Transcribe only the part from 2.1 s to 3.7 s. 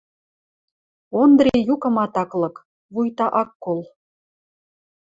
ак лык, вуйта ак